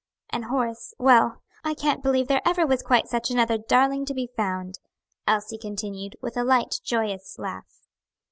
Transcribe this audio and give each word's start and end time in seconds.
And 0.31 0.45
Horace 0.45 0.95
well, 0.97 1.43
I 1.63 1.75
can't 1.75 2.01
believe 2.01 2.27
there 2.27 2.41
ever 2.43 2.65
was 2.65 2.81
quite 2.81 3.07
such 3.07 3.29
another 3.29 3.59
darling 3.59 4.03
to 4.07 4.15
be 4.15 4.31
found," 4.35 4.79
Elsie 5.27 5.59
continued, 5.59 6.15
with 6.23 6.35
a 6.35 6.43
light, 6.43 6.81
joyous 6.83 7.37
laugh. 7.37 7.83